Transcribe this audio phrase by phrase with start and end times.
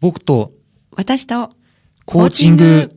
[0.00, 0.52] 僕と
[0.96, 1.50] 私と
[2.06, 2.90] コーチング。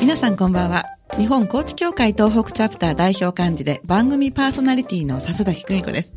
[0.00, 0.84] 皆さんこんばんは
[1.18, 6.14] 日本コーチ協会東北チャプター代表幹事で番組パーソナリティの笹崎久美子です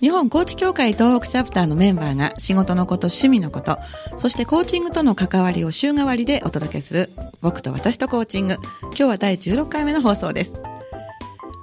[0.00, 3.78] 日本コーチ協会東北チャプターのメンバーが仕事のこと趣味のこと
[4.16, 7.10] そしてコーチングとの関わりを週替わりでお届けする
[7.40, 10.58] 僕と私とコーチング今日は第16回目の放送です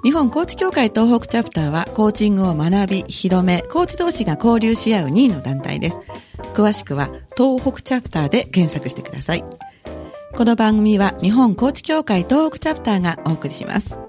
[0.05, 5.99] 日本コーチ協会東北チャプターはコーチングを学び、広め、コーチ同士が交流し合う2位の団体です。
[6.53, 9.43] 詳しくは東北チャプターで検索してください。
[10.35, 13.99] この番組は日本コーチ協会東北チャプターがお送りします。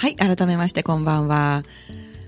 [0.00, 1.62] はい、改めましてこんばんは。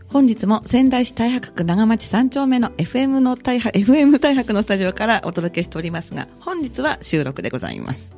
[0.09, 8.15] 本日も仙台市太白区長町3丁目の FM の太白、FM 太白のスタジオからお届けしておりますが、本日は収録でございます。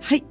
[0.00, 0.24] はい。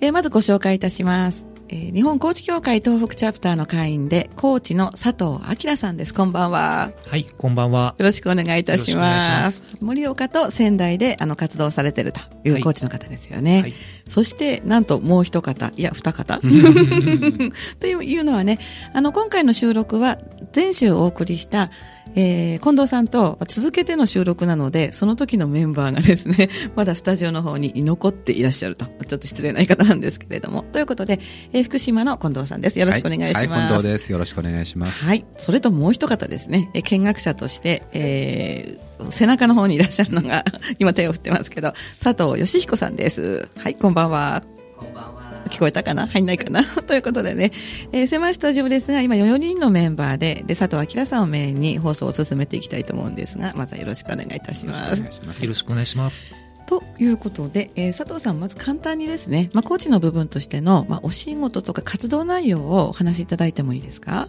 [0.00, 1.51] えーまずご紹介いたします。
[1.72, 6.12] えー日本コーチ協会東北チャプターの会員で、コーチの佐藤明さんです。
[6.12, 6.92] こんばんは。
[7.06, 7.94] はい、こんばんは。
[7.98, 9.02] よろしくお願いいたしま。
[9.02, 13.62] ます盛岡と仙台であの活動されてるというはいコーチの方ですよね。
[13.62, 13.72] はい
[14.08, 16.38] そして、なんともう一方、いや、二方
[17.80, 18.58] というのはね、
[18.92, 20.18] あの、今回の収録は
[20.54, 21.70] 前週お送りした、
[22.14, 28.86] えー、近藤さんと続けての収録なので、その時のメンバーがですね、 まだスタジオの方に残っていらっしゃると。
[29.06, 30.62] ちょっと失礼な言い方なんですけれども。
[30.72, 31.18] ということで、
[31.52, 32.78] えー福島の近藤さんです。
[32.78, 33.36] よろしくお願いします。
[33.36, 34.12] はい、はい近藤です。
[34.12, 35.04] よろしくお願いします。
[35.04, 35.24] はい。
[35.36, 36.70] それともう一方ですね。
[36.74, 40.44] え見学者として、えー、背中の方にいらっしゃるのが、
[40.78, 43.48] 今手を振ってますけど、佐藤義彦さんです。
[43.58, 44.42] はい、こんばんは。
[44.76, 45.21] こんばんは。
[45.52, 46.06] 聞こえたかな？
[46.06, 46.64] 入んないかな？
[46.64, 47.50] ということでね、
[47.92, 55.00] えー、狭いスタジオですが、今4人のメンバーで、で、佐藤明さんをメインに放送を進めていきたいと思うんですが、まずはよろしくお願いいたします。
[55.00, 55.06] よ
[55.48, 56.34] ろしくお願いします。
[56.66, 64.28] ということで、えー佐藤さん、まず簡単にですね、まあ、コーチの部分としての、まあ、お仕事とか活動内容をお話しいただいてもいいですか？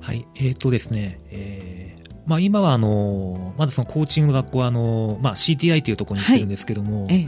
[0.00, 7.26] はい、えー、とですね、えー、まあ今はあのーまだそのコーチングの学校はあのーまあ CTI というところに行ってるんですけども、え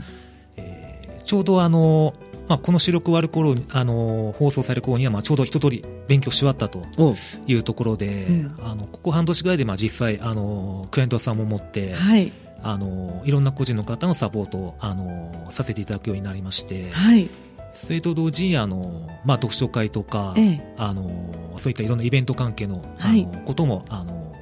[0.57, 7.15] えーちょうどあのーまあこの収録終わる頃に、あのー放送される頃にはまあちょうど一通り勉強し終わったとお
[7.47, 12.31] いうところで、うんあの、ここ半年ぐらいでまあ実際、あのークライアントさんも持って、はい。
[12.61, 17.29] あの、いろんな個人の方のサポートを、あの、させていただくようになりまして、はい。
[17.73, 24.35] それと同時に、あの、まあ、読書会とか、ええあの、そういったいろんなイベント関係の、あはいの、ことも、あの、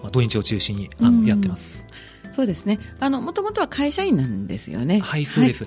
[0.00, 1.84] まあ、土日を中心に、あうんの、やってます。
[2.30, 2.78] そうですね。
[3.00, 5.00] あの、もともとは会社員なんですよね。
[5.00, 5.66] はい、そうです。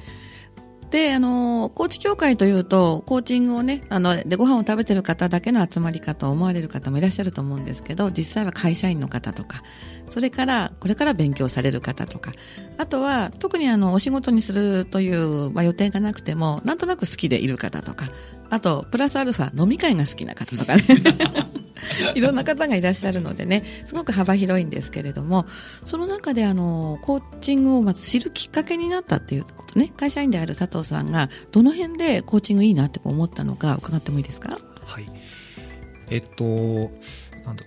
[0.94, 9.64] で、あの、コーチ協会というと、コーチングをね、あの、で、ご飯を食べてる方だけの集まりかと思われる方もいらっしゃると思うんですけど、実際は会社員の方とか、
[10.08, 12.32] それから、これから勉強される方とか、
[12.78, 18.10] あとは、特にあの、お仕事にするという、まあ、予定がなくても、なんとなく好きでいる方とか、
[18.54, 20.84] あと、プラスアルファ、飲み会が好きな方とかね。
[22.16, 25.46] いろんな方がいらっしゃるのでね、すごく幅広いんですけれども、
[25.86, 34.60] その中であの、コーチングをまず知るきっかけになったっていうことね、会社員である佐藤さんが、どの辺でコーチングいいなって思ったのか伺ってもいいですか？
[34.86, 35.06] はい。
[36.12, 36.44] えっと、
[37.44, 37.64] なんだ。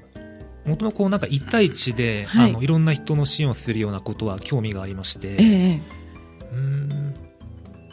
[0.64, 5.80] もともとこうなんか一対一で、はいあの、いろんな人の支援をするようなことは興味がありまして、ええ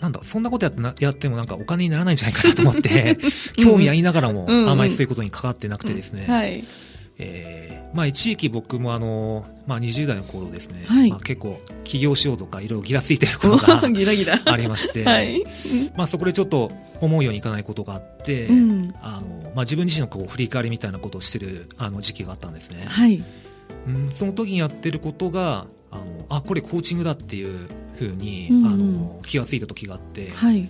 [0.04, 3.18] なんだ、そんなことやってなやってもなんかお金にならないんじゃないかなと思って、
[3.56, 6.62] 興味ありながらも、あまりそういうことに関わってなくてですね、はい。
[7.18, 14.42] えーまあ一時期僕もあの、まあ20代の頃ですね、はいまあ結構起業しようとかいろいろギラついてることが ギラギラ。
[14.46, 15.44] ありまして、はい。
[15.96, 22.84] まあそこでちょっと思うようにいかないことがあって、うんあの、まあ自分自身のこう振り返りみたいなことをしてるあの時期があったんですね。
[22.88, 23.24] はい。
[23.88, 27.68] うん、その時にやってることが、あの、あ、これコーチングだっていう
[27.98, 30.70] ふうに、うんうんあの、気がついた時があって、はい。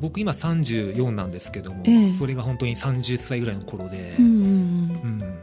[0.00, 4.44] 僕今34なんですけども、ええそれが本当に30歳ぐらいの頃で、うんうんう
[5.06, 5.38] ん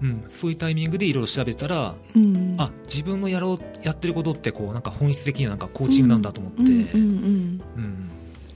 [0.00, 2.36] うんそういうタイミングでいろいろ調べたら、うん。
[2.36, 2.54] うん。
[2.58, 7.60] あ自分のやろうやってることってこうなんか本質的にはなんかコーチングなんだと思って、うん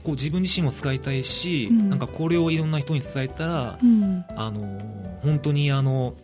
[0.03, 4.25] こう自分自身も使いたいし、うんなんかこれをいろんな人に伝えたら、うん。
[4.35, 4.79] あの
[5.21, 6.15] 本当にあの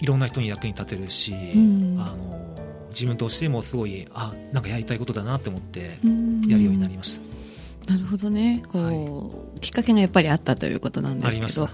[0.00, 2.40] いろんな人に役に立てるし、うんあの
[2.90, 7.20] 自分としてもすごいあなんかやりたいことだなって思ってうんやるようになりまし
[7.86, 7.92] た。
[7.92, 8.62] なるほどね。
[8.68, 11.68] こう、きっかけがやっぱりあったということなんですけど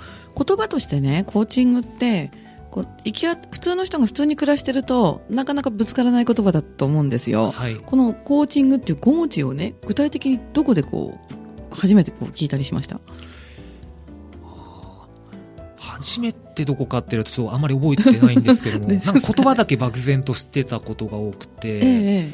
[0.45, 2.31] 言葉としてね、コーチングって、
[2.71, 7.51] こう生きあ普通の人が普通に暮らしてると、なかなかぶつからない言葉だと思うんですよ。
[7.51, 13.01] はいこのコーチングっていう5文字をね、具体的にどこでこう、初めてこう聞いたりしました？
[15.77, 22.33] 初めてどこかっていうとあんまり覚えてないんですけども、 なんか言葉だけ漠然と知ってたことが多くて、ええ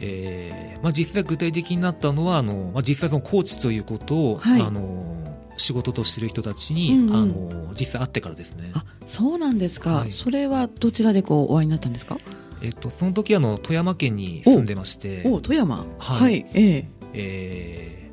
[0.00, 5.16] えーまあ、実際具体的になったのはあの、まあ、実際そのコーチということを、はい、あの
[5.56, 8.70] 仕事としてる人たちに、うんうん、あの実際会ってからですね。
[8.74, 12.18] あそうなんですか、はい、それはどちらでこうお会いになったんですか？
[12.60, 15.22] えっと、その時あの富山県に住んでまして。
[15.26, 15.84] お富山？
[15.98, 18.10] はい、はい、えー、え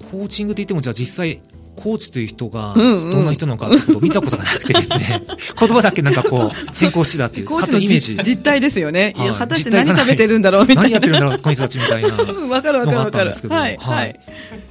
[0.00, 1.40] ー、コーチングって言ってもじゃあ実際
[1.80, 5.22] コーチという人がどんな人なのかってことを見たことがなくてですね、
[5.58, 8.18] 言葉だけなんかこう、先行してたっていう、 コーチのイメージ。
[8.22, 9.14] 実態ですよね。
[9.16, 10.82] いや、果たして何食べてるんだろうみたいな。
[10.82, 12.08] 何やってるんだろう、この人たちみたいな。
[12.48, 13.34] わかるわかるわかる。
[13.48, 14.20] はい、はい。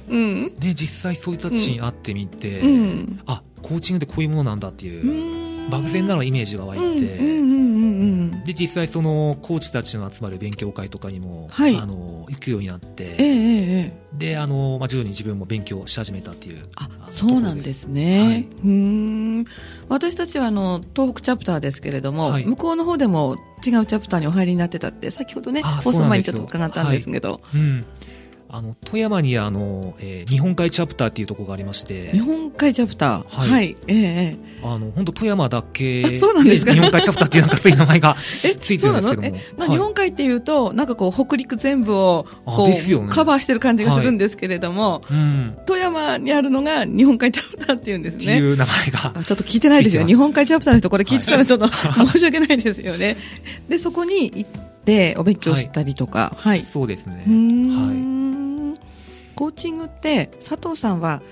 [0.08, 0.44] うん。
[0.44, 5.04] ね、実際そういう人たちに会ってみて、うん、あ、コーチングってこういうものなんだっていう、
[5.70, 7.40] 漠然なのイメージが湧いて、
[8.44, 16.66] で、実際そのコーチたちの集まる勉強会とかにも、はい、あの、行くようになって、えー、で、あの、まあ、徐々に自分も勉強し始めたっていう。
[16.76, 18.24] あ、そうなんですね。
[18.24, 19.44] はい、うん。
[19.88, 27.40] 私たちはあの、東北チャプターですけれども、はい、向こうの方でも違うチャプターにお入りになってたって、先ほどね、放送前にちょっと伺ったんですけど。
[27.54, 27.84] うん
[28.52, 32.10] あの富山にあの、えー、日本海チャプターっていうところがありまして。
[32.10, 33.24] 日本海チャプター？
[33.28, 36.18] はい、はい、ええー、あの本当富山だけ？
[36.18, 36.72] そうなんですか？
[36.72, 39.28] 日本海チャプターっていうなんかそういう名前が ついてるんですけども。
[39.28, 48.22] え、はい、日本海っていうとなんかこう北陸全部をこう、ね、カバーしてる感じがするんですけれども、はいうん、富山にあるのが日本海チャプターっていうんですね。
[48.22, 49.22] っていう名前が。
[49.24, 50.04] ちょっと聞いてないですよ。
[50.04, 53.16] 日本海チャプターの人これ聞いてたらちょっと、申し訳ないですよね。
[53.68, 54.44] でそこに行っ
[54.84, 56.34] てお勉強したりとか。
[56.36, 57.22] はい、そうですね。
[57.26, 58.09] はい
[59.40, 61.22] コーチングって佐藤さんは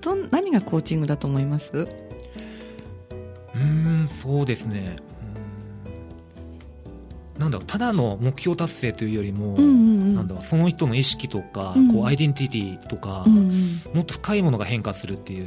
[0.00, 1.86] ど何がコーチングだと思います？
[3.54, 4.96] うんそうですね。
[7.36, 13.52] なんだろうただの目標達成というよりも、うんうんうん、なんだろうその人の意識とか、うん、こうアイデンティティとか、うんうん、
[13.92, 15.46] もっと深いものが変化するっていう、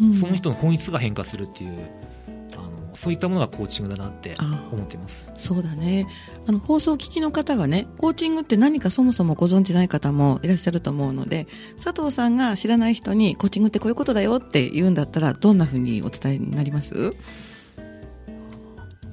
[0.00, 1.90] うん、その人の本質が変化するっていう
[3.00, 4.34] そういったものがコーチングだなって
[4.70, 5.32] 思っています。
[5.34, 6.06] そうだね。
[6.46, 11.46] あの放送を聞きの方はねコーチングって何かそもそもご存じない方もいらっしゃると思うので
[11.82, 16.94] 佐藤さんが知らない人にコーチングってこういうことだよって言うんだったらどんなふうにお伝えになります？
[16.94, 17.10] も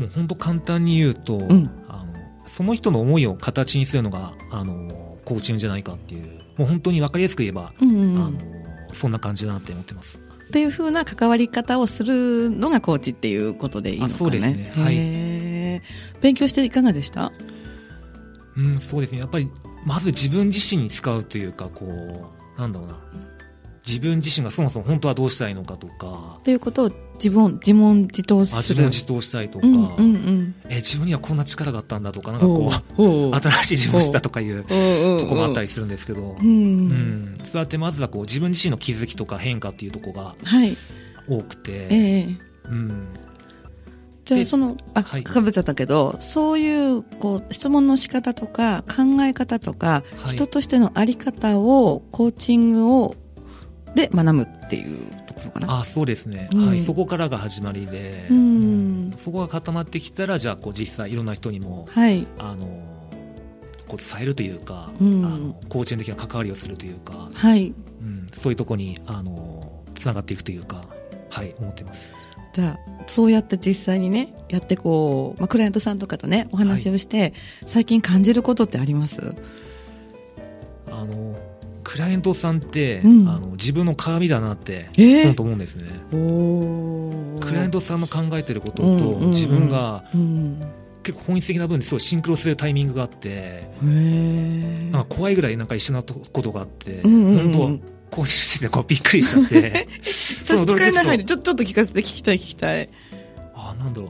[0.02, 2.14] う本当簡単に言うと、うん、あの
[2.46, 10.20] その人の思いを形にするのがあのコーチングじゃないかっていうもう本当に分かりやすく言えば、うんうんうん、あのそんな感じだなって思ってます。
[10.48, 14.18] っていうふうな関わり方をするのがコーチっていうことでいいのかね。
[14.18, 14.72] そうですね。
[14.76, 15.82] はい。
[16.22, 17.32] 勉強していかがでした？
[18.56, 19.20] うん、そうですね。
[19.20, 19.50] やっぱり、
[19.86, 22.98] まず自分自身に使うというか、こう、なんだろうな。
[23.86, 26.38] 自分自身がそもそも本当はどうしたいのかとか。
[26.40, 28.58] っていうことを自分自問自答する。
[28.62, 40.36] 自問自答したいとか、うんうんうん、え自分にはこんな力があったんだとかなんかこう新しい自分をしたとかいうとこもあったりするんですけど、うん、うん、そうやってまずはこう自分自身の気づきとか変化っていうところが
[41.28, 43.08] 多くて、はいえー、うん。
[44.26, 53.16] じゃあその、あ、はい、かぶっちゃったけど、そういう、こう、質問の仕方とか、考え方とか、はい、人としてのあり方を、コーチングを、
[53.96, 54.98] で学ぶっていう
[55.46, 55.80] のかな。
[55.80, 62.66] あそうですね、うん、はい、そこからが始まりで、うん、そこが固まってきたらじゃあこう実際いろんな人にも、はい、あの
[63.88, 67.74] こう伝えるというか、うん、あのコーチング的な関わりをするというか、はい。
[68.00, 70.84] うん、そういうところにあのつながっていくというか
[71.32, 72.14] はい思ってます。
[72.54, 77.34] じゃあそうやって実際にねやってこう、まあ、クライアントさんとかとねお話をして、はい、
[77.66, 79.36] 最近感じることってあります？
[80.92, 81.36] あの
[81.88, 85.32] クライアントさんって、うん、あの自分の鏡だなって、え？
[85.32, 85.86] ー、と思うんですね。
[86.12, 90.04] クライアントさんの考えてることと、自分が、
[91.02, 99.88] 結構本質的な部分ですごいシンクロするタイミングがあってなんか怖いぐらいなんか一緒なことがあって、うんうんうん、本当こうしてこうびっくりしちゃって。
[100.04, 102.90] 差し支えないちょっと聞かせて聞きたい聞きたい。
[103.56, 104.10] あなんだろう。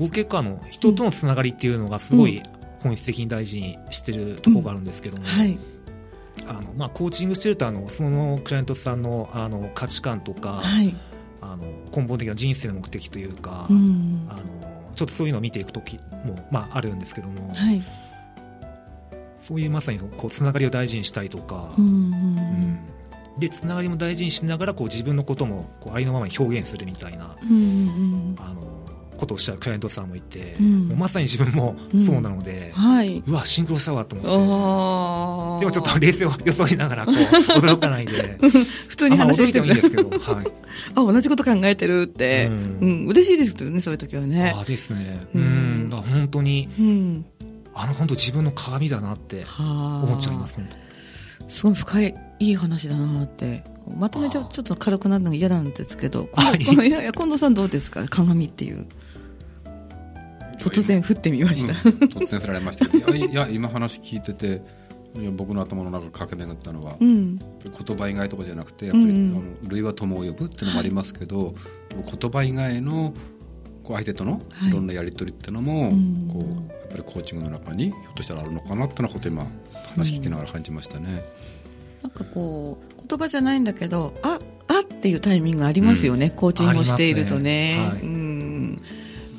[0.00, 2.42] 僕結構あの人とのつながりっていうのがすごい
[2.78, 5.28] 本質的に大事にしてるところがあるんですけども、うん。
[5.28, 5.58] はい
[6.46, 10.94] あのまあ、コーチングしてるとあのそのクライアントさんのあの価値観とか、はい、
[11.40, 17.82] あの根本的な人生の目的というか、うん、あのちょっとそういうのを見ていく時も、まあ、あるんですけども、はい、
[19.38, 22.78] そういうまさにこうつながりを大事にしたいとか、うん、うん、
[23.38, 28.81] でつながりも大事にしながらこう自分のこともこうありのままに表現するみたいな、うん、あの
[29.22, 35.60] ことをしたクライアントさんもいて、うん、まさに自分もそうなので、うんはい、うわシンクロしたわと思って。
[35.60, 37.14] でもちょっと冷静を装いながらこう
[37.62, 38.38] 驚かないで。
[38.88, 40.46] 普通に話してもいいですけど、はい、
[40.94, 42.78] あ同じこと考えてるって、うん。
[42.80, 44.54] うん、嬉しいですけどねそういう時はね。
[44.56, 45.20] あですね。
[45.34, 45.88] うん。
[45.88, 47.24] だ本当に、うん、
[47.74, 50.58] あの本当自分の鏡だなって思っちゃいます
[51.46, 53.70] すごい深いいい話だなって。
[53.98, 58.06] まとめちゃちょっと軽くなるのが嫌なんですけどいやいや近藤さんどうですか？
[58.08, 58.86] 鏡っていう
[60.62, 64.62] 突然降ってみました、うん、突然降られましたけどいや今話聞いてて
[65.20, 71.54] いや僕の頭の中駆け巡ったのは、うん、言葉以外とかじゃなくてやっぱり、うん、あの類は友を呼ぶっていうのもありますけど、はい、
[72.18, 73.12] 言葉以外の
[73.84, 74.70] こう相手とのい。
[74.70, 75.92] ろんなやり取りっていうのも、はい、
[76.32, 79.46] こうやっぱりコーチングの中にひょっとしたらあるのかなっていうのはこと今
[79.94, 81.24] 話聞きながら感じましたね。
[82.02, 84.38] なんかこう言葉じゃないんだけどあ
[84.68, 87.76] あっていうタイミングありますよね、コーチングをしているとね。
[87.76, 87.88] ね。
[87.88, 88.82] はい、うん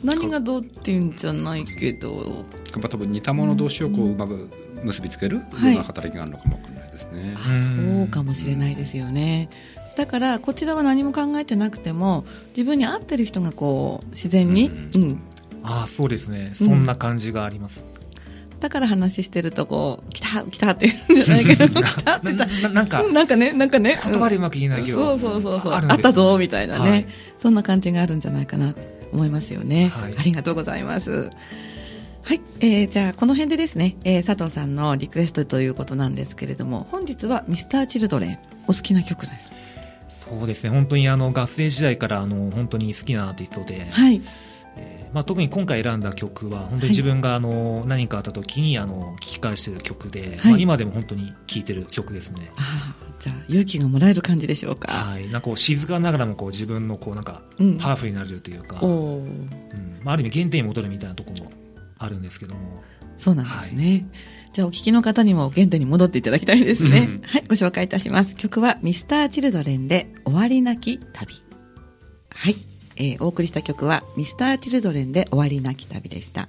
[0.03, 2.45] 何がどうっていうんじゃないけど。
[2.71, 4.49] やっぱ多分似たもの同士をこううまく
[4.83, 9.49] 結びつけるような働きがあるのかもわかんないですね、はい、そうかもしれないですよね、
[9.95, 15.21] だからこちらは何も考えてなくても自分に合ってる人がこう自然に、うん、うん、
[15.63, 16.51] ああそうですね。
[16.51, 17.85] そんな感じがあります、
[18.51, 23.99] うん、だから話してるとこう来た来たって言うんじゃないけど 来たってななんかなんかねなんかね。
[24.03, 25.73] 言葉でうまく言えないけど、うん、そうそうそうそう。
[25.73, 27.05] あったぞみたいなね、はい、
[27.37, 28.73] そんな感じがあるんじゃないかな。
[28.73, 28.79] と
[29.13, 31.29] 思いますよね、はい、ありがとうございます。
[32.23, 39.49] はい、えー、じゃあこの辺でですね、えー、佐藤さんのリクエストということなんですけれども本日はミスターチルドレンお好きな曲です。
[40.07, 40.69] そうですね。
[40.69, 44.15] 本当にあの学生時代からあの本当に好きなアーティストで、はい。
[44.15, 44.52] えー
[45.13, 52.51] まあ、特に今回選んだ曲は本当に自分があの、何かあった時にあの聞き返している曲で、はい、まあ、今でも本当に聴いてる曲ですね。
[52.57, 54.91] あじゃあ勇気がもらえる感じでしょうか。
[54.91, 55.23] はい。
[55.23, 57.41] なんかこう静かながらもこう自分のこうなんか
[57.79, 59.49] パワフルになれるというか、うんうん。
[60.03, 61.51] まあ、ある意味原点に戻るみたいなところも
[61.99, 62.83] あるんですけども。
[63.15, 64.05] そうなんですね、はい。
[64.53, 67.21] じゃあお聞きの方にも原点に戻っていただきたいですね。
[67.23, 68.35] はい、ご紹介いたします。
[68.35, 71.35] 曲はミスターチルドレンで終わりなき旅。
[72.33, 72.55] はい、
[72.97, 76.47] えー、お送りした曲はミスターチルドレンで終わりなき旅でした。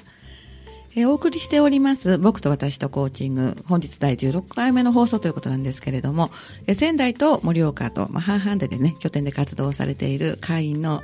[0.96, 6.30] えー、お送りしております僕と私とコーチング本日第16回目の放送ということなんですけれども、
[6.66, 11.02] えー、仙台と盛岡と、まあ、半々でね拠点で活動されている会員の、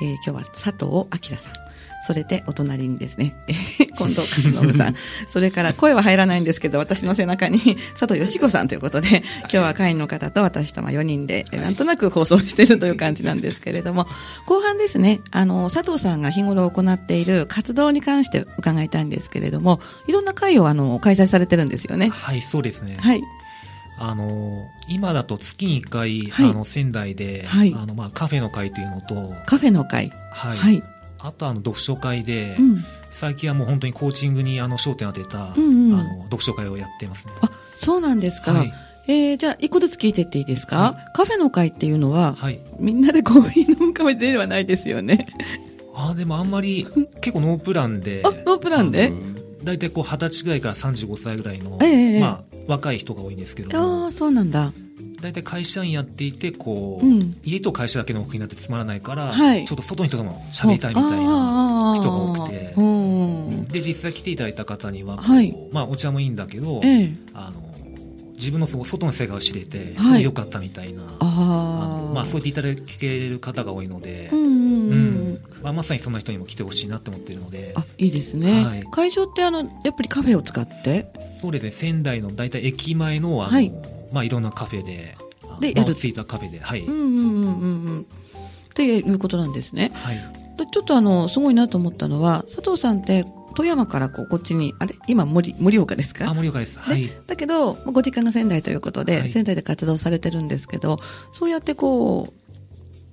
[0.00, 1.71] えー、今日は佐藤明さん
[2.02, 4.94] それでお隣にですね、 近藤勝信さん、
[5.28, 7.58] それから声は入らないんですけど、私の背中に
[7.98, 14.06] 佐藤義子さんということで、今日は会員の方と私と4人で、なんとなく放送しているという感じなんですけれども、
[14.46, 22.08] 後半ですね、あの、佐藤さんが日頃行っている活動に関して伺いたいんですけれども、いろんな会をあの開催されてるんですよね。
[22.08, 22.96] はい、そうですね。
[22.98, 23.22] はい。
[23.98, 30.10] あの今だと月に1回、はい、あの仙台で、はい、あのまあ、カフェの会というのとカフェの会。
[30.32, 30.82] はい、はい、
[31.22, 32.78] あとあの読書会で、うん、
[33.10, 37.34] 最近はもう本当にコーチングにあの焦点を当てた、うんうん、あの読書会をやってますね。
[37.42, 38.72] あそうなんですか、はい、
[39.08, 45.26] えー、じゃあ一個ずつ聞いてっていいですか、はい、カフェの会っていうのは、はい、みんなでコーヒー飲むカフェではないですよね。
[45.94, 46.86] あでもあんまり
[47.20, 48.22] 結構ノープランで。
[48.24, 49.12] あノープランで？
[49.62, 54.72] 大体こう二十歳ぐらいから35歳ぐらいの、えー、まあ、若い人が多いんですけどああそうなんだ
[55.22, 62.74] 大体会社員やっていてこう、うん、家と会社だけの奥になってつまらないから、はい、ちょっと外の人とも喋りたいみたいな人が多くて。
[63.72, 67.62] で実際来ていただいた方には、はい、まあ、お茶もいいんだけど、ええ、あの
[68.34, 81.06] 自分の外の世界を知れてすごい良かったみたいな、はい、あのまあ、そう言っていただける方が多いので、うんうんまあ、まさにそんな人にも来てほしいなと思っているのであいいですね、はい、会場ってあのやっぱりカフェを使って？
[81.40, 81.70] そうですね。
[81.70, 83.72] 仙台の大体駅前のあの、はい
[84.12, 85.16] まあ、いろんなカフェで
[85.60, 85.94] でやる。
[85.94, 86.80] ついたカフェではい。
[86.82, 88.06] うんうんうんうん
[88.70, 90.16] っていうことなんですね、はい、
[90.72, 94.94] ちょっとあのすごいなと思ったのは佐藤さんって富山からこうこっちにあれ？
[95.08, 96.30] 今森盛岡ですか？
[96.30, 100.96] あ盛岡です、はい、だけどご実家が仙台ということで、はい、仙台で活動されてるんですけど
[101.32, 102.32] そうやってこう、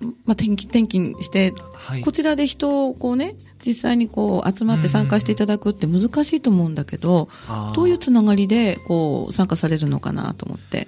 [0.01, 7.27] まあ、転勤転勤して、はい、こちらで人をこうね実際にこう集まって参加していただくって難しいと思うんだけど、
[7.75, 10.87] どういうつながりでこう参加されるのかなと思って。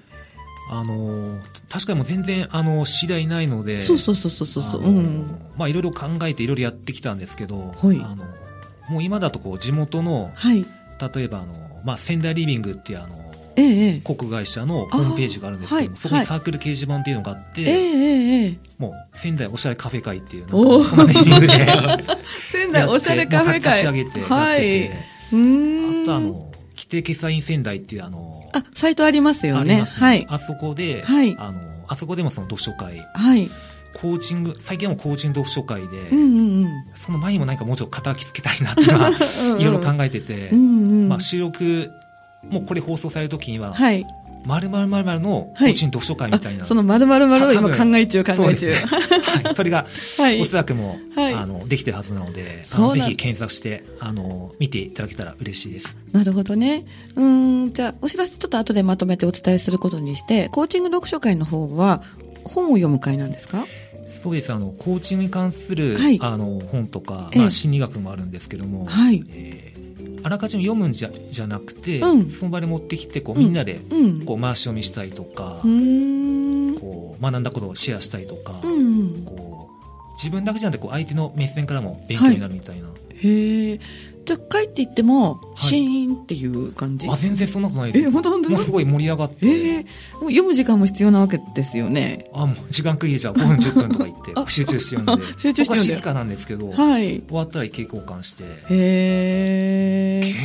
[0.73, 1.37] あの
[1.69, 4.89] 確かにもう全然あの知り合いないのでそうそうそうそうそう、う。
[4.89, 5.25] ん、
[5.57, 8.23] まあいろいろ考えていろいろやってきたんですけど、はい、あの
[8.89, 10.65] もう今だとこう地元の、はい、
[11.13, 13.15] 例えばあの、まあ、仙台リビングっていうあの、
[13.55, 21.53] ええ、国会社のホームページがあるんですけど、はい、そこにサークル掲示板っていうのがあって、ええ、もう仙台おしゃれカフェ会っていうのそんなネーミングで
[22.51, 23.71] 仙台おしゃれカフェ会。
[23.71, 30.25] 立ち上げてやってて、はい、あとあの規定決済員仙台っていうあのあサイトありますよね、ね、はい。
[30.29, 33.49] あそこで、はい、あのあそこでもその読書会、はい、
[33.93, 38.81] コーチング最近はコーチング読書会で、うんうんうん、その前にも何かもうちょっと肩きつけたいなって
[39.61, 41.91] いろいろ考えてて、うんうん、まあ、収録
[42.49, 44.05] もうこれ放送される時には、はい、
[44.45, 46.63] まるまるまるまるのコーチン読書会みたいな。
[46.63, 48.71] そのまるまるまるを今考え中、考え中。
[48.73, 49.53] はい。
[49.55, 49.85] それが、
[50.41, 55.95] おそらくも、あの、できてるはずなので、ぜひ検索して、あの、見ていただけたら嬉しいです。
[56.11, 56.85] なるほどね。
[57.15, 62.01] うん、じゃあ、お知らせちょっと後でまとめてお伝えすることにして、コーチング読書会の方は、
[62.43, 63.65] 本を読む会なんですか？
[64.09, 69.70] そうですあのコーチングに関する、はい、あの本とか、まあ、心理学もあるんですけども、はい、えー
[70.23, 73.81] あらかじめ読むんじゃじゃなくて、うん、その場で持ってきてこうみんなで
[74.25, 82.89] こう回し読みしたりとか、うん、こう学んだことをシェアしたりとか、うん、こう自分だけじゃなくてこう相手の目線からも勉強になるみたいな。
[82.89, 83.79] はい、へえ
[84.25, 88.07] じゃあ帰っていっても、シーンっていう感じ、はい、あ全然そんなことないです。
[88.07, 89.47] え、本当本当もうすごい盛り上がって。
[89.47, 89.83] えー、
[90.21, 92.25] もう読む時間も必要なわけですよね。
[92.33, 95.25] あ、もう時間区切りじゃ5分10分とか言って 集中して読んで。
[95.37, 95.95] 集中して読んで。
[95.95, 98.43] 静かなんですけど、はい、終わったら意見交換して。
[98.43, 98.47] へ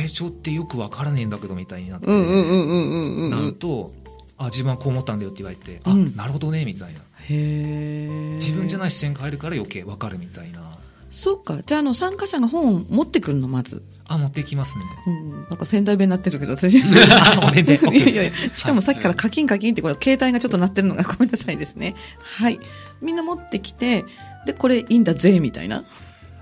[0.07, 3.93] 傾聴ってよくわからねえんだけどみたいになって、うんうんうんうんうん、なると、
[4.37, 7.01] あ、自分はこう思ったんだよって言われて、あ、なるほどね、みたいな。
[7.29, 10.77] へ自分じゃない視点が入るから余計わかるみたいな。
[11.09, 11.57] そっか。
[11.65, 13.83] じゃあ、あの、参加者が本を持ってくるの、まず。
[14.07, 14.83] あ、持ってきますね。
[15.07, 15.31] うん。
[15.49, 16.77] なんか仙台弁になってるけど、私。
[17.09, 17.79] あ、ごめんね。
[17.91, 21.95] いやいやしかもさっきからカキンカキンって、これ、携帯がちょっと鳴ってるのがごめんなさいですね。
[22.21, 22.59] はい。
[23.01, 24.05] みんな持ってきて、
[24.45, 25.85] で、これいいんだぜ、みたいな。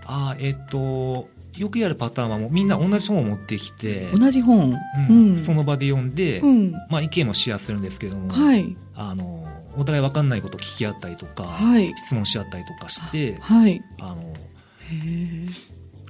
[0.05, 4.77] あ、えっと、よくやるパターンはもうみんな同じ本を持ってきて同じ本、
[5.09, 9.45] うん、うん、その場で読んで、うん、まあ、意見もシェアするんですけども、はい、あの
[9.77, 14.33] お互い分かんないことを聞き合ったりとか、はい、質問し合ったりとかして、はい、あの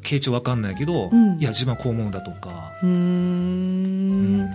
[0.01, 4.49] 傾聴わかんないけど、うん、いや自分はこう思うんだとかうん。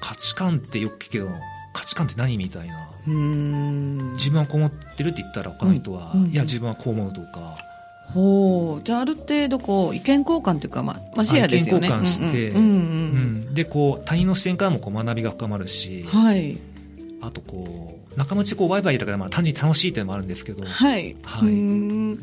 [0.00, 1.28] 価値観ってよく聞くけど
[1.72, 2.88] 価値観って何みたいな。
[3.06, 6.22] 自分はこう思ってるって言ったら他の人は、うん。
[6.24, 7.56] うん、いや自分はこう思うとか
[8.14, 8.84] ほう。
[8.84, 11.88] じゃあある程度こう意見交換というか、まあまあ、シェアですよね。
[11.88, 12.70] 意見交換して、うんうんう
[13.50, 16.58] ん、でこう他人の視点からもこう学びが深まるし、はい、
[17.20, 20.64] あとこう仲間内こうワイワイだからまあ単純に楽しいっていうのもあるんですけど。
[20.64, 22.18] はい、はい、うん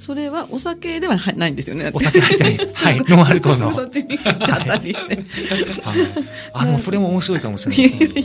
[0.00, 1.90] それはお酒ではないんですよね。
[1.92, 2.56] お酒入ってない。
[2.74, 3.00] はい。
[3.06, 3.70] ノンアルコールの。
[3.70, 5.18] そっちに行っちゃったりして。
[6.54, 7.98] あ、でもそれも面白いかもしれない。
[8.22, 8.24] い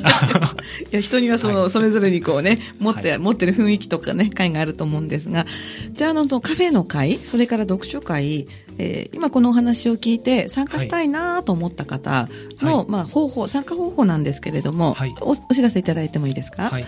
[0.91, 5.45] や、 人にはその、それぞれにこうね、持って、持ってる雰囲気とかね、会があると思うんですが、
[5.91, 12.29] じゃあ、あの、カフェの会、それから読書会、えー、今このお話を聞いて参加したいなと思った方
[12.61, 16.69] の、まあ、方法、参加方法なんですけれども、おお知らせいただいてもいいですか？
[16.69, 16.85] はい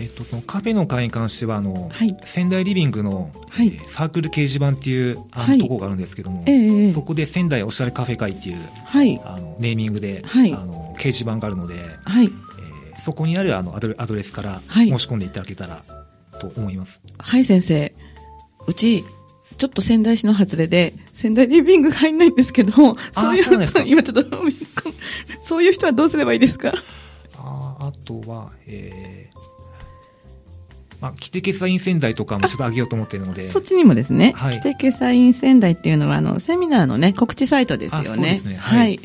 [0.00, 12.26] えっと、そのカフェの会に関してはあの、はい、仙台リビングの、はい、えー、サークル掲示板っていうあの、はい、ところがあるんですけども、えー、そこで仙台おしゃれカフェ会っていう、はい、あのネーミングで、はい、あの掲示板があるので、はい。
[12.26, 15.82] えー、そこにあるあのアドレアドレスから申し込んでいただけたら
[16.40, 17.00] と思います。
[17.18, 17.92] はい、先生。
[18.66, 19.04] うち、
[19.56, 23.44] ちょっと仙台市の外れで、仙台リビングが入んないんですけども、そういう、
[23.86, 24.24] 今ちょっと、
[25.42, 26.72] そういう人はどうすればいいですか？
[27.36, 29.38] ああとは、えー、
[31.00, 33.46] まあ、キテケサイン仙台とかもちょっと上げようと思っているので。
[33.50, 38.40] そっちにもですね、はい、キテケサイン仙台っていうのは、あの、セミナーのね、告知サイトですよね。
[38.44, 39.00] ねはい、はい。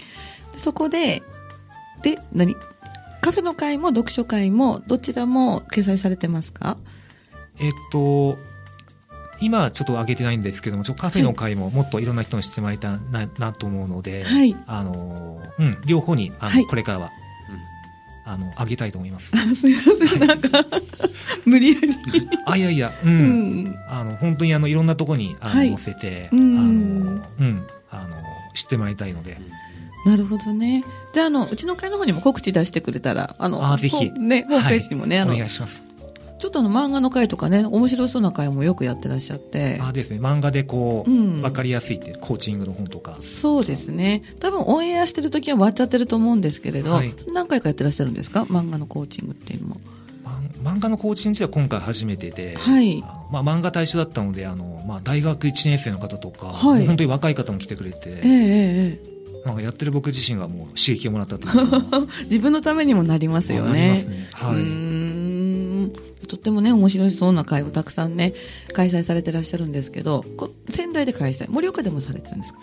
[0.55, 1.23] そこで、
[2.01, 2.55] で、何？
[3.21, 6.77] カフェの会も読書会も、どちらも掲載されてますか？
[7.59, 8.37] えっと、
[9.39, 14.55] 今ちょっと上げてないんですけども、ちょカフェの会ももっといろんな人に知ってもらいたいななと思うので、はい。
[14.67, 17.11] あの、うん、両方に、あの、はい、これからは
[18.25, 19.31] あの、あげたいと思います。
[19.55, 20.65] すみません、はい、なんか、
[21.45, 21.89] 無理やり。
[22.45, 23.11] あ、いやいや、うん。
[23.11, 23.23] う
[23.69, 28.15] ん、あの、本当にあの、いろんなとこに、あの、はい、載せて、あの、うん、あの、
[28.53, 29.37] 知ってもらいたいので。
[30.05, 30.83] なるほどね。
[31.13, 34.11] じゃあ、あの、うちの会の方にも告知出してくれたら、あの、あぜひ。
[34.11, 35.92] ね、ホームページにもね、はい、あの、お願いします。
[36.43, 39.79] ちょっとあの漫画の回とかね、面白そうな回もよくやってらっしゃって。
[39.81, 43.15] あですね、漫画でこう、うん、分かりやすいって、コーチングの本とか。
[43.21, 44.23] そうですね。
[44.41, 48.43] 多分オンエアしてる時は終わっちゃってると思うんですけれど、はい、何回かやってらっしゃるんですか？
[48.43, 49.81] 漫画のコーチングっていうのも。
[50.61, 53.01] 漫画のコーチングは今回初めてで、はい、
[53.31, 58.99] まあ、漫画対象だったのであの、まあ、大学1年生の方とか、はい、本当に若い方も来てくれて、え
[59.45, 63.71] なんかやってる僕自身がもう刺激をもらったというか 自分のためにもなりますよね。
[63.71, 64.27] なりますね。
[64.31, 64.92] はい。
[66.43, 68.33] とってもね面白そうな会をたくさんね
[68.73, 70.25] 開催されてらっしゃるんですけど
[70.69, 72.59] 仙台で開催盛岡でもされてるんですか？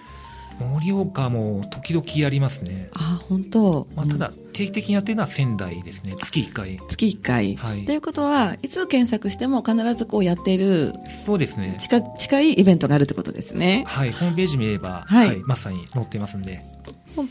[0.58, 2.90] 盛岡も時々やりますね。
[2.92, 3.88] あ、本当。
[3.96, 6.14] まあ、ただ、定期的にやってるのは仙台ですね。
[6.20, 6.78] 月1回。
[6.86, 7.56] 月1回。
[7.56, 7.86] はい。
[7.86, 10.92] ということは、いつ検索しても必ずこうやっている。
[11.24, 11.76] そうですね。
[11.78, 13.84] 近、近いイベントがあるってことですね。
[13.86, 14.12] はい。
[14.12, 16.62] ホームページ見れば、はい、はい、まさに載ってますんで。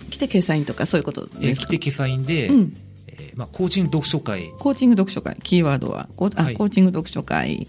[0.09, 1.67] 来て掲載員とかそういうことですか？
[1.73, 2.77] え来て掲載員で、うん、
[3.19, 4.51] えー、まあ、コーチング読書会。
[4.59, 5.37] コーチング読書会。
[5.43, 7.67] キーワードは、コあ、はい、コーチング読書会。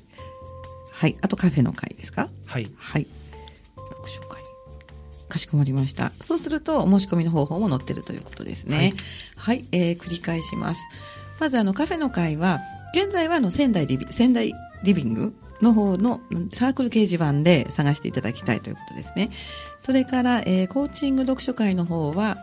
[0.92, 1.16] はい。
[1.20, 2.28] あとカフェの会ですか？
[2.46, 2.70] はい。
[2.76, 3.06] はい。
[3.76, 4.42] 読書会。
[5.28, 6.12] かしこまりました。
[6.20, 8.76] そうすると、お申し込みの方法も載ってるということですね。
[8.76, 8.94] はい、
[9.36, 10.82] はい、えー、繰り返します。
[11.38, 12.60] まず、あの、カフェの会は、
[12.94, 16.20] 現在は、あの、仙台リビ、仙台リビングの方の
[16.52, 19.30] サークル掲示板で探していただきたいということですね。
[19.80, 22.36] それから、えー、コーチング読書会の方は、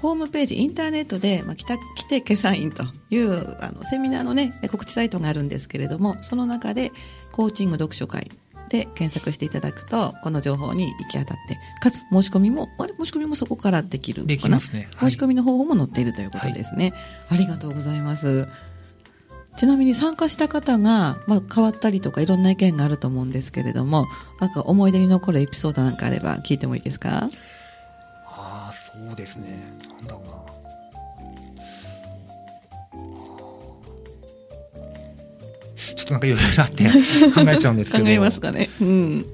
[0.00, 6.92] ホームページ、インターネットで、まあ、来た、来て決算員という、あの、セミナーのね、告知サイトがあるんですけれども、その中で、
[7.32, 8.30] コーチング読書会
[8.70, 16.92] で検索していただくと、この情報に行き当たって、かつ申し込みも、あれ、申し込みもそこからできるできますね、はい、申し込みの方法も載っているということですね。
[17.28, 18.48] はい、ありがとうございます。
[19.56, 24.06] ちなみに参加した方が、まあ、変わったりとかいろんな意見があると思うんですけれども、
[24.40, 27.28] なんか思い出に残るエピソードなんかあれば聞いてもいいですか？
[29.06, 29.58] そうですね。
[30.00, 30.40] なんだろうな。
[35.76, 36.84] ちょっとなんかいろいろあって
[37.32, 38.04] 考えちゃうんですけど。
[38.04, 38.68] 考えますかね。
[38.80, 39.26] うん。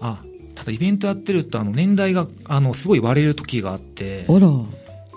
[0.00, 0.22] あ、
[0.54, 4.24] ただイベントやってると、あの、年代が、あの、すごい割れる時があって。
[4.28, 4.48] あら。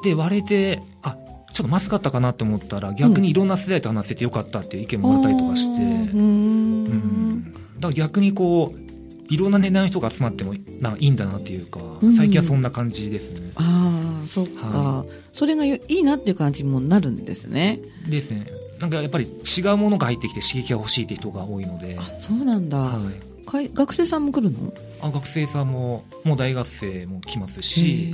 [0.03, 1.17] で、割れて、あ、
[1.53, 7.53] ちょっとまずかったかなって思ったら、逆にいろんな世代と話せてよかったっていう意見もあったりとかして、うん。
[7.53, 8.82] だから逆にこう、
[9.29, 11.79] いろんな年代の人が集まってもないいんだなっていうか、
[12.17, 13.51] 最近はそんな感じですね。
[13.55, 17.79] ああ、そっか、はい、それがいいなっていう感じもなるんですね。
[18.07, 18.47] ですね。
[18.79, 21.97] なんかやっぱり違うものが入ってきて刺激が欲しいって人が多いので。
[21.99, 22.77] あ、そうなんだ。
[22.77, 23.45] はい。
[23.45, 24.73] かい学生さんも来るの？
[25.01, 28.13] あ学生さんも、もう大学生も来ますし、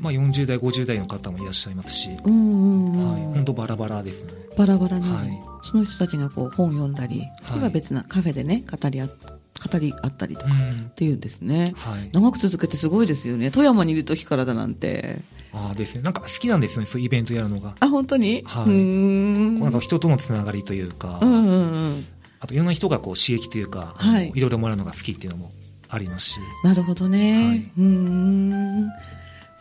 [0.00, 4.32] まあ、40代、50代の方もいらっしゃいますし、うんうんうん、はい、本当バラバラですね。
[4.56, 9.06] バラバラに、はい、その人たちがこう本読んだり、はい、は別なカフェでね、語り合
[9.68, 15.20] 語り合ったりとかっていうんですね、うんはい、長く続けてすごいですよね富山にいる時からだなんて
[15.56, 16.02] ああですね。
[16.02, 17.76] なんか好きなんですね、そういうイベントやるのが。
[17.78, 18.42] あ、本当に？
[18.44, 18.64] はい。
[18.64, 22.06] うんなんか人とのつながりというか、うんうんうん、
[22.40, 25.52] あといろんな人がこう刺激というか、はい、いろいろもらうのが好きっていうのも
[25.88, 26.40] ありますし。
[26.64, 27.46] なるほどね。
[27.46, 28.88] はい、うん。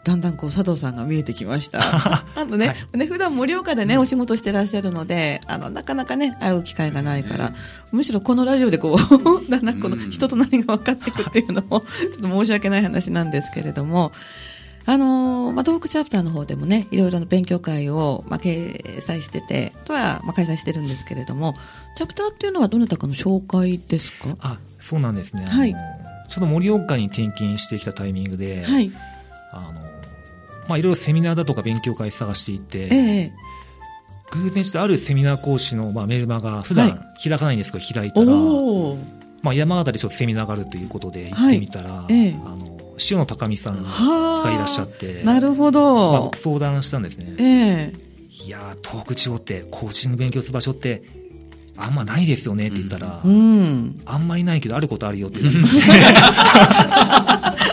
[0.04, 1.80] だんだんこう佐藤さんが見えてきました。
[2.36, 7.54] あのね、はい、ね普段盛岡でね、お仕事してらっしゃるので、あのなかなかね会う機会がないから、
[7.92, 8.98] むしろこのラジオでこう
[9.50, 14.12] だんだんこの人となりが分かっていくっていうのも ちょっと申し訳ない話なんですけれども。
[14.86, 21.56] あのー、まあ、東北チャプターの方でもね、いろいろな勉強会を、まあ、掲載してて、とは、まあ、開催してるんですけれども、
[21.96, 24.36] チャプターっていうのはどなたかの紹介ですか？
[24.42, 25.46] あ、そうなんですね。
[25.46, 25.74] はい。
[26.28, 28.92] ちょうど盛岡に転勤してきたタイミングで、はい。
[29.54, 29.93] あの、
[30.68, 33.34] まあ、いろいろセミナーだとか勉強会探していて、ええ。
[34.32, 38.26] 偶然してあるセミナー講師の、まあ、メルマが普段開かないんですけど、開いたら、
[39.42, 42.14] まあ、山形でちょっとセミナーがあるということで行ってみたら、はい。
[42.14, 43.90] ええ、あの塩野高美さんが
[44.52, 46.14] いらっしゃって、なるほど。
[46.14, 47.36] まあ、相談したんですね。
[47.40, 47.94] ええ、
[48.48, 51.04] いや東北地方ってコーチング勉強する場所って、
[51.76, 55.60] あんまないですよねって言ったら、うん、あんまりないけどあることあるよって言って。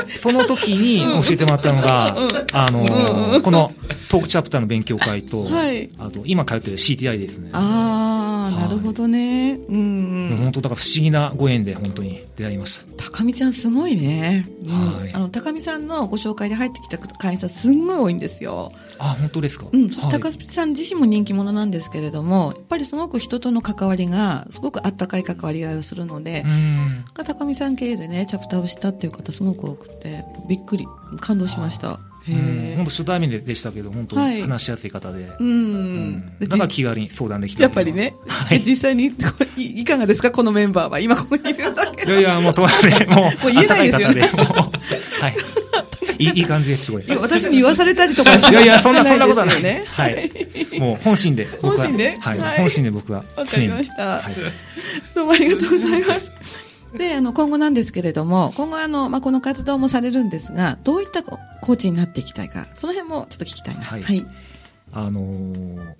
[0.00, 2.16] その、その時に教えてもらったのが、
[2.52, 3.72] あの、この
[4.08, 7.50] トークチャプターの勉強会と、はい、あと、今通ってる CTI ですね。
[7.52, 9.58] ああ、なるほどね。
[9.68, 10.36] うん。
[10.38, 12.84] 本当、だから不思議なご縁で本当に出会いました。
[12.96, 14.46] 高見ちゃんすごいね。
[14.66, 15.14] はい。
[15.14, 18.72] あの、高見さんのご紹介で入ってきた会員さんすんごい多いんですよ。
[18.98, 19.66] あ、本当ですか？
[19.72, 19.90] うん。
[19.90, 27.04] 高見さん自身も人気者なんですけれども、やっぱりすごく人との関わりが、すごくあったかい関わり合いをするので、うん。
[27.24, 30.86] 高見さん経由でね、チャプターをしたっていう方すごく多くて、びっくり、
[31.20, 31.98] 感動しました。
[32.26, 39.06] 本当初対面ででしたけど本当に話しやすい方で、はい、うん、だから気軽に相談できたやっぱりね、はい、実際に
[39.56, 40.30] いいかがですか？
[40.30, 40.98] このメンバーは。
[41.00, 44.22] 今ここにいるんだけどいやいやもうとはねもうもう言えないですよね。
[44.22, 45.34] はい。
[46.16, 47.04] いいいい感じです、すごい。
[47.20, 49.56] 私に言わされたりとかしていやいや、そんな、そんなことはない。
[49.84, 50.30] はい。
[50.78, 51.48] もう本心で。
[51.60, 52.16] 本心で？
[52.20, 52.38] はい。
[52.56, 53.24] 本心で僕は。
[53.36, 54.22] わかりました。
[55.12, 56.30] どうもありがとうございます。
[56.96, 63.84] で、あの、今後なんですけれども、今後あの、まあ、この活動もされるんですが、どういったコーチになっていきたいか、その辺もちょっと聞きたいな。
[63.84, 64.02] はい。
[64.02, 64.26] はい、
[64.92, 65.94] あのー、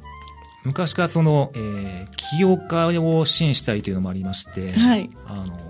[0.65, 5.11] 昔からその、えー、起業家を支援したいというのもありまして、はい。
[5.27, 5.61] あのー、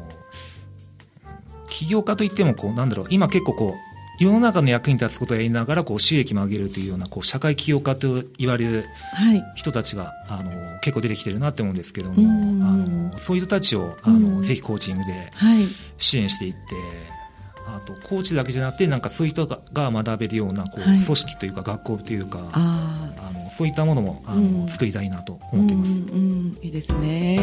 [1.70, 3.83] 起業家といっても、こう、なんだろう、今結構こう、
[4.18, 8.84] 世の中の役に立つことをやりながらこう収益も上げるというようなこう社会起業家と言われる
[9.54, 15.30] 人たちが、あの結構出てきてるなって思うんですけどもあのそういう人たちをあのぜひコーチングで
[15.98, 16.58] 支援していって、
[17.66, 27.40] あとコーチだけじゃなくてなんかそういう人が学べるようなこう組織というか学校というか、あのそういったものもあの、作りたいなと思っています、うんうん、いいですね。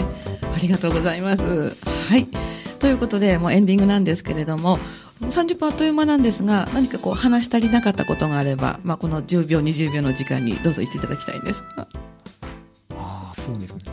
[0.56, 1.76] ありがとうございます。
[1.76, 2.28] はい。
[2.80, 4.80] ということでもうエンディングなんですけれども
[5.22, 11.64] 30分あっという間なんですが何かこう話し足りなかったことがあれば、まあ、この10秒20秒の時間にどうぞ言っていただきたいんです。
[11.78, 11.88] あ
[13.32, 13.92] あそうですね。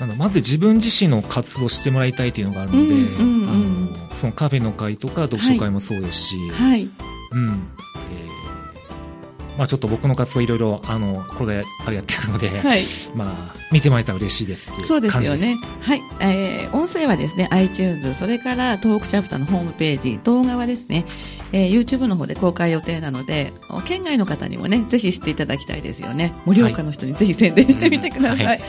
[0.00, 6.90] なんだまず自分自身の活動をしてもらいたいというのがあるので、うんうんうん、あのそのカフェの会とか読書会もそうですし、はい、
[7.30, 7.68] うん
[9.58, 12.80] まあ、ちょっと僕の活動いろいろあのこれあれやっていくので、はい、
[13.14, 14.72] まあ見てもらえたら嬉しいです。
[14.86, 15.56] そうですよね。
[15.80, 21.04] はい、えー、音声はですね iTunes それから東北チャプターのホームページ動画はですね、
[21.52, 23.52] えー、YouTube の方で公開予定なので
[23.84, 26.32] 県外の方にもねぜひ知っていただきたいですよね。
[26.46, 28.60] 盛岡の人にぜひ宣伝してみてください、はい、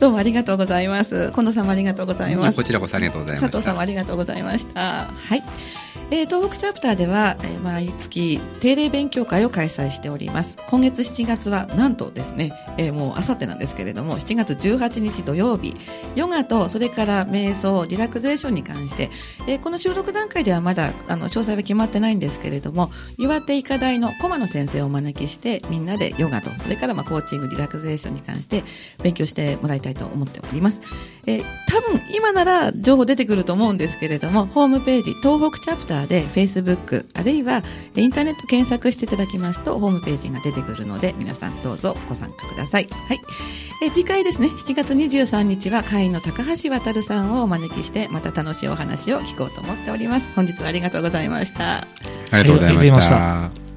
[0.00, 1.30] どうもありがとうございます。
[1.32, 2.56] 近藤さんもありがとうございます。
[2.56, 5.10] こちらこそありがとうございます佐藤さんもありがとうございました。
[5.14, 10.58] はいえー、東北チャプターでは、えー、毎月定例勉強会を開催しております。
[10.68, 15.74] 今月7月はなんとですね、えー、もうあさってなんですけれども7月18日土曜日
[16.14, 19.10] ヨガとそれから瞑想リラクゼーションに関して、
[19.46, 28.62] えー、この収録段階ではまだあの詳細は決まってないんですけれども岩手医科大の駒野先生をお招きしてみんなでヨガとそれからまあコーチングリラクゼーションに関して
[29.02, 30.82] 勉強してもらいたいと思っております、
[31.26, 37.62] えー、多分今なら情報出てくると思うんですけれどもホームページ東北チャプターターで Facebook あるいは
[37.94, 42.88] インターネット検索していただきますとホームページが出てくるので皆さんどうぞご参加ください。
[42.90, 43.20] はい。
[43.82, 50.30] え次回ですね、7月23日は会員の高橋渉さんをお招きしてまた楽しいお話を聞こうと思っております。
[50.34, 51.78] 本日はありがとうございました。
[51.78, 51.86] あ
[52.32, 53.56] りがとうございました。